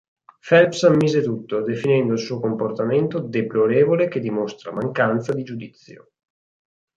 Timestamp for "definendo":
1.61-2.13